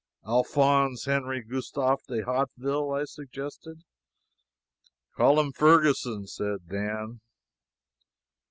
"Alphonse 0.27 1.05
Henri 1.05 1.43
Gustave 1.43 2.01
de 2.07 2.21
Hauteville," 2.25 2.91
I 2.91 3.03
suggested. 3.05 3.83
"Call 5.15 5.39
him 5.39 5.51
Ferguson," 5.51 6.25
said 6.25 6.67
Dan. 6.67 7.19